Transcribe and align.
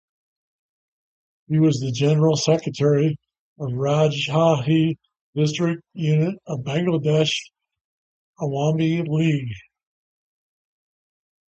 He 1.47 1.59
was 1.59 1.79
the 1.79 1.91
general 1.91 2.35
secretary 2.35 3.19
of 3.59 3.69
Rajshahi 3.73 4.97
District 5.35 5.83
unit 5.93 6.39
of 6.47 6.61
Bangladesh 6.61 7.35
Awami 8.41 9.07
League. 9.07 9.53